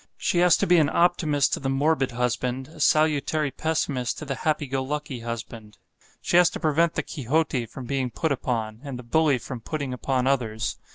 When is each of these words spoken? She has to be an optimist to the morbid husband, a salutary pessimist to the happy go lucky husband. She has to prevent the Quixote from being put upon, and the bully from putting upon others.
She 0.17 0.39
has 0.39 0.57
to 0.57 0.65
be 0.65 0.77
an 0.77 0.89
optimist 0.91 1.53
to 1.53 1.59
the 1.59 1.69
morbid 1.69 2.09
husband, 2.09 2.69
a 2.69 2.79
salutary 2.79 3.51
pessimist 3.51 4.17
to 4.17 4.25
the 4.25 4.33
happy 4.33 4.65
go 4.65 4.81
lucky 4.83 5.19
husband. 5.19 5.77
She 6.23 6.37
has 6.37 6.49
to 6.49 6.59
prevent 6.59 6.95
the 6.95 7.03
Quixote 7.03 7.67
from 7.67 7.85
being 7.85 8.09
put 8.09 8.31
upon, 8.31 8.79
and 8.83 8.97
the 8.97 9.03
bully 9.03 9.37
from 9.37 9.61
putting 9.61 9.93
upon 9.93 10.25
others. 10.25 10.77